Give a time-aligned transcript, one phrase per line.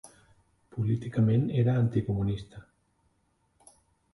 [0.75, 2.63] Políticament era anticomunista.